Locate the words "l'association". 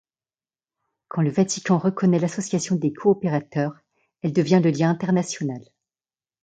2.17-2.75